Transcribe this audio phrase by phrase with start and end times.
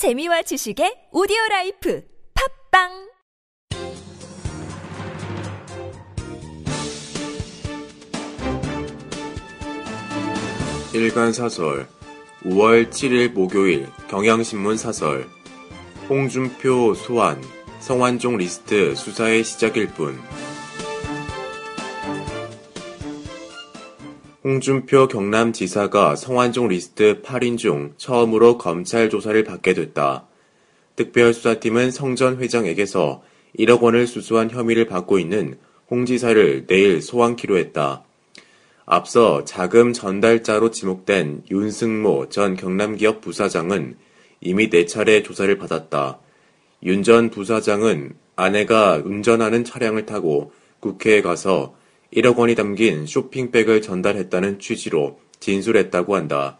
[0.00, 2.02] 재미와 지식의 오디오 라이프
[2.70, 2.88] 팟빵!
[10.94, 11.86] 일간 사설
[12.44, 15.28] 5월 7일 목요일 경향신문 사설.
[16.08, 17.38] 홍준표 소환
[17.80, 20.18] 성완종 리스트 수사의 시작일 뿐
[24.42, 30.26] 홍준표 경남지사가 성완종 리스트 8인 중 처음으로 검찰 조사를 받게 됐다.
[30.96, 33.22] 특별수사팀은 성전 회장에게서
[33.58, 35.58] 1억 원을 수수한 혐의를 받고 있는
[35.90, 38.04] 홍 지사를 내일 소환키로 했다.
[38.86, 43.98] 앞서 자금 전달자로 지목된 윤승모 전 경남기업 부사장은
[44.40, 46.18] 이미 4차례 조사를 받았다.
[46.82, 51.74] 윤 전 부사장은 아내가 운전하는 차량을 타고 국회에 가서
[52.12, 56.58] 1억 원이 담긴 쇼핑백을 전달했다는 취지로 진술했다고 한다.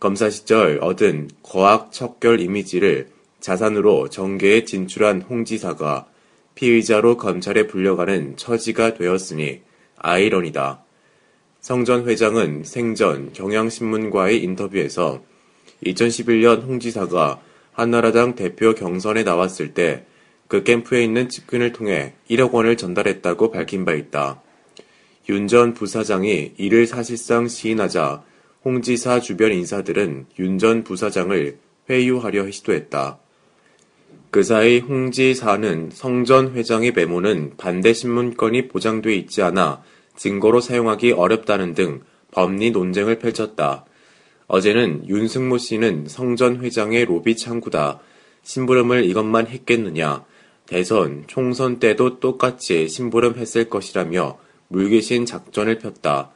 [0.00, 3.08] 검사 시절 얻은 거악 척결 이미지를
[3.40, 6.06] 자산으로 정계에 진출한 홍 지사가
[6.54, 9.62] 피의자로 검찰에 불려가는 처지가 되었으니
[9.96, 10.84] 아이러니다.
[11.60, 15.22] 성전 회장은 생전 경향신문과의 인터뷰에서
[15.84, 17.40] 2011년 홍 지사가
[17.72, 20.06] 한나라당 대표 경선에 나왔을 때
[20.52, 24.42] 그 캠프에 있는 측근을 통해 1억 원을 전달했다고 밝힌 바 있다.
[25.28, 28.24] 윤 전 부사장이 이를 사실상 시인하자
[28.64, 33.18] 홍 지사 주변 인사들은 윤 전 부사장을 회유하려 시도했다.
[34.30, 39.82] 그 사이 홍 지사는 성 전 회장의 메모는 반대 신문권이 보장돼 있지 않아
[40.16, 43.84] 증거로 사용하기 어렵다는 등 법리 논쟁을 펼쳤다.
[44.46, 48.00] 어제는 윤승모 씨는 성 전 회장의 로비 창구다.
[48.42, 50.24] 심부름을 이것만 했겠느냐.
[50.66, 54.38] 대선, 총선 때도 똑같이 심부름 했을 것이라며
[54.72, 56.30] 물귀신 작전을 폈다.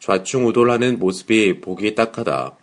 [0.00, 2.56] 좌충우돌하는 모습이 보기 딱하다.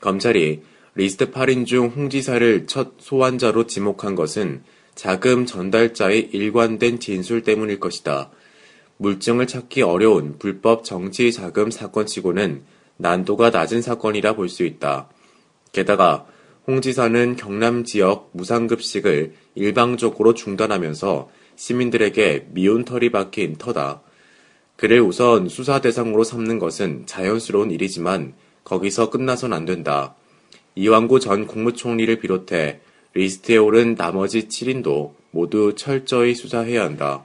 [0.00, 0.62] 검찰이
[0.94, 4.62] 리스트 8인 중 홍 지사를 첫 소환자로 지목한 것은
[4.94, 8.30] 자금 전달자의 일관된 진술 때문일 것이다.
[8.98, 12.62] 물증을 찾기 어려운 불법 정치 자금 사건치고는
[12.96, 15.08] 난도가 낮은 사건이라 볼 수 있다.
[15.72, 16.26] 게다가
[16.66, 24.02] 홍 지사는 경남 지역 무상급식을 일방적으로 중단하면서 시민들에게 미운 털이 박힌 터다.
[24.78, 30.14] 그를 우선 수사 대상으로 삼는 것은 자연스러운 일이지만 거기서 끝나선 안 된다.
[30.76, 32.78] 이완구 전 국무총리를 비롯해
[33.12, 37.24] 리스트에 오른 나머지 7인도 모두 철저히 수사해야 한다.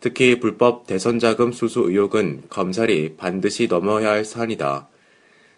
[0.00, 4.88] 특히 불법 대선 자금 수수 의혹은 검찰이 반드시 넘어야 할 사안이다.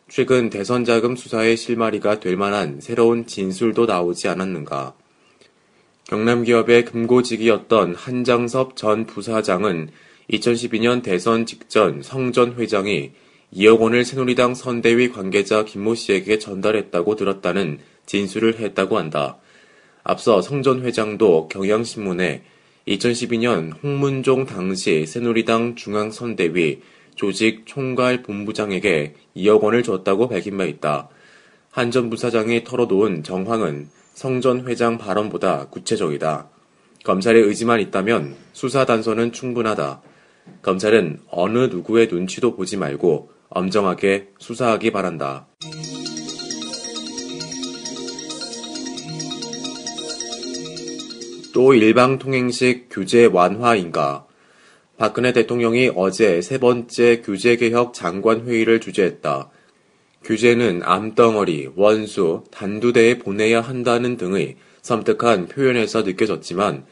[0.08, 4.94] 최근 대선 자금 수사의 실마리가 될 만한 새로운 진술도 나오지 않았는가.
[6.04, 9.90] 경남기업의 금고직이었던 한장섭 전 부사장은
[10.30, 13.10] 2012년 대선 직전 성 전 회장이
[13.52, 19.38] 2억 원을 새누리당 선대위 관계자 김모 씨에게 전달했다고 들었다는 진술을 했다고 한다.
[20.04, 22.42] 앞서 성 전 회장도 경향신문에
[22.86, 26.80] 2012년 홍문종 당시 새누리당 중앙선대위
[27.16, 31.08] 조직 총괄 본부장에게 2억 원을 줬다고 밝힌 바 있다.
[31.72, 36.48] 한 전 부사장이 털어놓은 정황은 성 전 회장 발언보다 구체적이다.
[37.04, 40.02] 검찰의 의지만 있다면 수사 단서는 충분하다.
[40.62, 45.46] 검찰은 어느 누구의 눈치도 보지 말고 엄정하게 수사하기 바란다.
[51.52, 54.26] 또 일방 통행식 규제 완화인가?
[54.96, 59.50] 박근혜 대통령이 어제 세 번째 규제개혁 장관회의를 주재했다.
[60.22, 66.84] 규제는 암덩어리, 원수, 단두대에 보내야 한다는 등의 섬뜩한 표현에서 느껴졌지만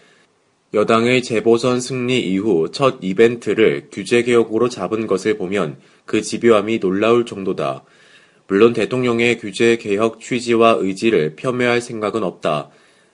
[0.74, 7.84] 여당의 재보선 승리 이후 첫 이벤트를 규제개혁으로 잡은 것을 보면 그 집요함이 놀라울 정도다.
[8.48, 12.68] 물론 대통령의 규제개혁 취지와 의지를 폄훼할 생각은 없다.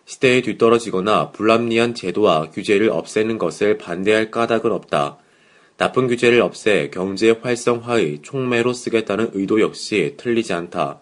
[0.05, 5.19] 시대에 뒤떨어지거나 불합리한 제도와 규제를 없애는 것을 반대할 까닭은 없다.
[5.77, 11.01] 나쁜 규제를 없애 경제 활성화의 촉매로 쓰겠다는 의도 역시 틀리지 않다.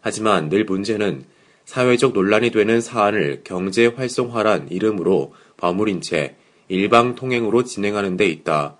[0.00, 1.24] 하지만 늘 문제는
[1.64, 6.36] 사회적 논란이 되는 사안을 경제 활성화란 이름으로 버무린 채
[6.68, 8.78] 일방 통행으로 진행하는 데 있다.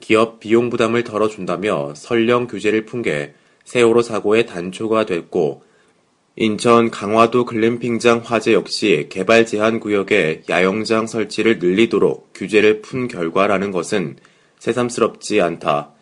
[0.00, 3.34] 기업 비용 부담을 덜어준다며 설령 규제를 푼 게
[3.64, 5.62] 세월호 사고의 단초가 됐고
[6.36, 14.16] 인천 강화도 글램핑장 화재 역시 개발 제한 구역에 야영장 설치를 늘리도록 규제를 푼 결과라는 것은
[14.58, 15.92] 새삼스럽지 않다.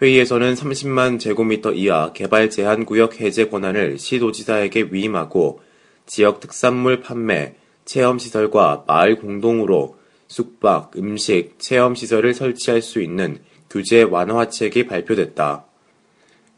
[0.00, 5.60] 회의에서는 30만 제곱미터 이하 개발 제한 구역 해제 권한을 시도지사에게 위임하고
[6.06, 9.96] 지역 특산물 판매, 체험시설과 마을 공동으로
[10.28, 13.38] 숙박, 음식, 체험시설을 설치할 수 있는
[13.68, 15.66] 규제 완화책이 발표됐다.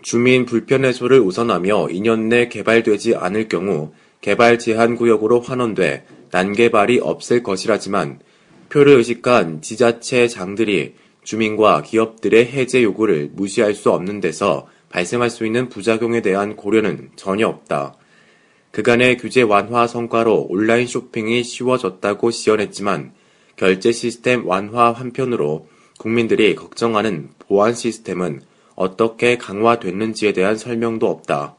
[0.02, 7.42] 주민 불편 해소를 우선하며 2년 내 개발되지 않을 경우 개발 제한 구역으로 환원돼 난개발이 없을
[7.42, 8.20] 것이라지만
[8.68, 15.68] 표를 의식한 지자체 장들이 주민과 기업들의 해제 요구를 무시할 수 없는 데서 발생할 수 있는
[15.68, 17.96] 부작용에 대한 고려는 전혀 없다.
[18.74, 23.12] 그간의 규제 완화 성과로 온라인 쇼핑이 쉬워졌다고 지원했지만
[23.54, 28.40] 결제 시스템 완화 한편으로 국민들이 걱정하는 보안 시스템은
[28.74, 31.54] 어떻게 강화됐는지에 대한 설명도 없다.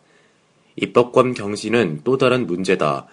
[0.75, 3.07] 입법권 경신은 또 다른 문제다.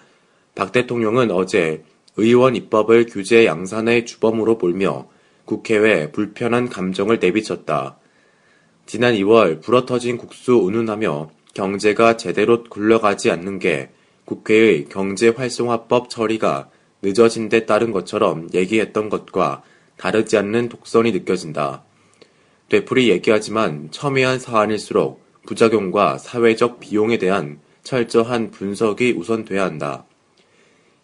[0.53, 1.85] 박 대통령은 어제
[2.17, 5.07] 의원 입법을 규제 양산의 주범으로 몰며
[5.45, 7.95] 국회에 불편한 감정을 내비쳤다.
[8.85, 13.89] 지난 2월 불어터진 국수 운운하며 경제가 제대로 굴러가지 않는 게
[14.25, 16.69] 국회의 경제활성화법 처리가
[17.01, 19.63] 늦어진 데 따른 것처럼 얘기했던 것과
[19.97, 21.83] 다르지 않는 독선이 느껴진다.
[22.69, 30.05] 되풀이 얘기하지만 첨예한 사안일수록 부작용과 사회적 비용에 대한 철저한 분석이 우선돼야 한다.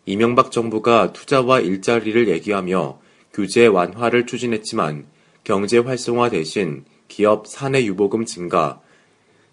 [0.06, 3.00] 이명박 정부가 투자와 일자리를 얘기하며
[3.34, 5.06] 규제 완화를 추진했지만
[5.44, 8.82] 경제 활성화 대신 기업 사내 유보금 증가,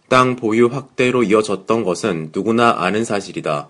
[0.08, 3.68] 땅 보유 확대로 이어졌던 것은 누구나 아는 사실이다.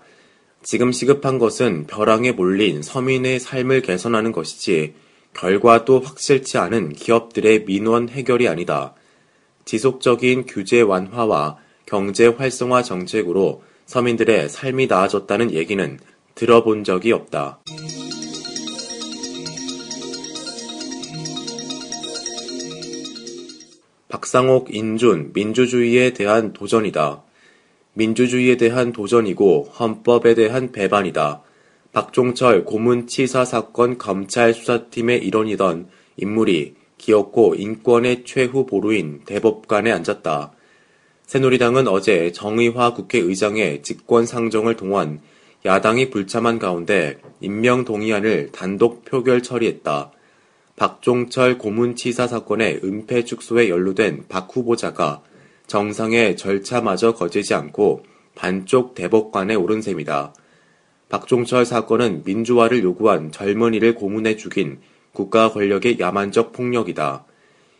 [0.61, 4.93] 지금 시급한 것은 벼랑에 몰린 서민의 삶을 개선하는 것이지
[5.33, 8.93] 결과도 확실치 않은 기업들의 민원 해결이 아니다.
[9.65, 15.99] 지속적인 규제 완화와 경제 활성화 정책으로 서민들의 삶이 나아졌다는 얘기는
[16.35, 17.59] 들어본 적이 없다.
[24.17, 27.21] 박상옥 인준 민주주의에 대한 도전이다.
[27.93, 31.43] 민주주의에 대한 도전이고 헌법에 대한 배반이다.
[31.93, 40.51] 박종철 고문치사 사건 검찰 수사팀의 일원이던 인물이 기었고 인권의 최후 보루인 대법관에 앉았다.
[41.27, 45.21] 새누리당은 어제 정의화 국회의장의 직권 상정을 동원
[45.63, 50.11] 야당이 불참한 가운데 임명 동의안을 단독 표결 처리했다.
[50.77, 55.23] 박종철 고문치사 사건의 은폐 축소에 연루된 박 후보자가
[55.65, 58.03] 정상의 절차마저 거치지 않고
[58.35, 60.35] 반쪽 대법관에 오른 셈이다.
[61.09, 64.77] 박종철 사건은 민주화를 요구한 젊은이를 고문해 죽인
[65.13, 67.25] 국가 권력의 야만적 폭력이다.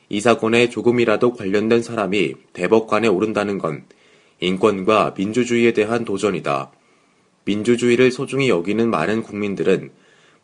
[0.10, 3.86] 이 사건에 조금이라도 관련된 사람이 대법관에 오른다는 건
[4.40, 6.72] 인권과 민주주의에 대한 도전이다.
[7.46, 9.92] 민주주의를 소중히 여기는 많은 국민들은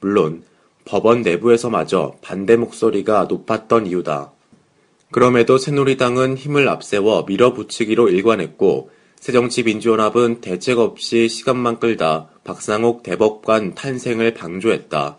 [0.02, 0.44] 물론
[0.86, 4.32] 법원 내부에서마저 반대 목소리가 높았던 이유다.
[5.12, 8.90] 그럼에도 새누리당은 힘을 앞세워 밀어붙이기로 일관했고
[9.20, 15.18] 새정치민주연합은 대책 없이 시간만 끌다 박상옥 대법관 탄생을 방조했다.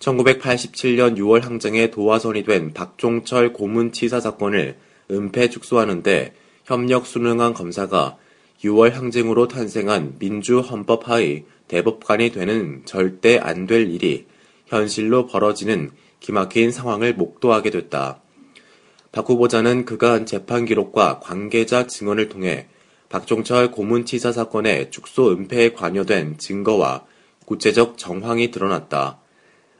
[0.00, 4.76] 1987년 6월 항쟁에 도화선이 된 박종철 고문치사 사건을
[5.10, 6.34] 은폐 축소하는데
[6.64, 8.18] 협력 수능한 검사가
[8.64, 14.26] 6월 항쟁으로 탄생한 민주헌법 하의 대법관이 되는 절대 안 될 일이
[14.72, 15.90] 현실로 벌어지는
[16.20, 18.22] 기막힌 상황을 목도하게 됐다.
[19.12, 22.68] 박 후보자는 그간 재판 기록과 관계자 증언을 통해
[23.10, 27.04] 박종철 고문치사 사건의 축소 은폐에 관여된 증거와
[27.44, 29.18] 구체적 정황이 드러났다.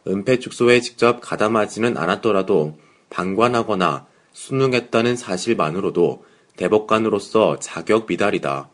[0.07, 2.77] 은폐 축소에 직접 가담하지는 않았더라도
[3.09, 6.25] 방관하거나 순응했다는 사실만으로도
[6.57, 8.69] 대법관으로서 자격 미달이다.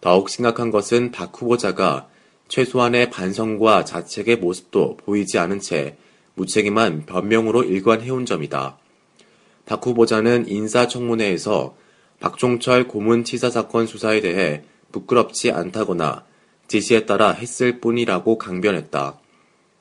[0.00, 2.08] 더욱 심각한 것은 박 후보자가
[2.50, 5.96] 최소한의 반성과 자책의 모습도 보이지 않은 채
[6.34, 8.76] 무책임한 변명으로 일관해온 점이다.
[9.66, 11.76] 박 후보자는 인사청문회에서
[12.18, 16.24] 박종철 고문치사 사건 수사에 대해 부끄럽지 않다거나
[16.66, 19.20] 지시에 따라 했을 뿐이라고 강변했다.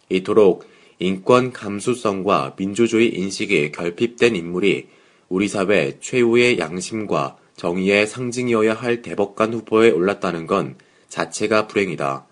[0.10, 0.68] 이토록
[1.00, 4.90] 인권 감수성과 민주주의 인식이 결핍된 인물이
[5.28, 10.76] 우리 사회 최후의 양심과 정의의 상징이어야 할 대법관 후보에 올랐다는 건
[11.08, 12.29] 자체가 불행이다.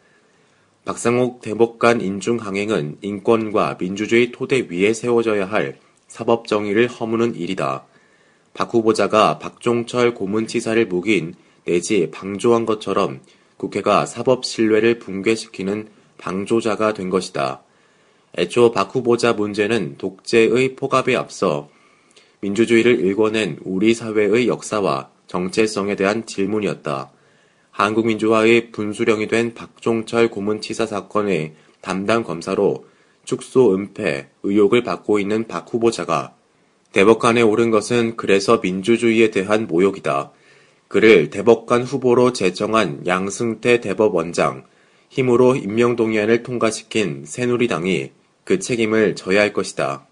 [0.87, 5.77] 박상옥 대법관 인중 강행은 인권과 민주주의 토대 위에 세워져야 할
[6.07, 7.85] 사법 정의를 허무는 일이다.
[8.53, 13.19] 박 후보자가 박종철 고문치사를 묵인 내지 방조한 것처럼
[13.57, 15.89] 국회가 사법 신뢰를 붕괴시키는
[16.19, 17.63] 방조자가 된 것이다.
[18.37, 21.67] 애초 박 후보자 문제는 독재의 포갑에 앞서
[22.39, 27.11] 민주주의를 일궈낸 우리 사회의 역사와 정체성에 대한 질문이었다.
[27.77, 32.87] 한국민주화의 분수령이 된 박종철 고문치사 사건의 담당 검사로
[33.23, 36.33] 축소 은폐 의혹을 받고 있는 박 후보자가
[36.91, 40.31] 대법관에 오른 것은 그래서 민주주의에 대한 모욕이다.
[40.87, 44.65] 그를 대법관 후보로 제청한 양승태 대법원장,
[45.09, 48.11] 힘으로 임명동의안을 통과시킨 새누리당이
[48.43, 50.06] 그 책임을 져야 할 것이다.